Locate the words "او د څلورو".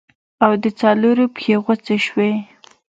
0.43-1.25